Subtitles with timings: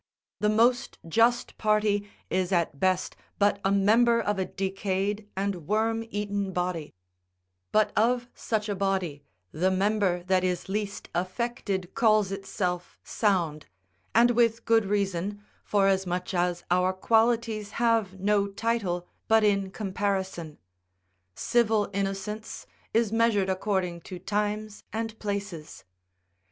[0.39, 6.03] The most just party is at best but a member of a decayed and worm
[6.09, 6.95] eaten body;
[7.71, 13.67] but of such a body, the member that is least affected calls itself sound,
[14.15, 20.57] and with good reason, forasmuch as our qualities have no title but in comparison;
[21.35, 25.83] civil innocence is measured according to times and places.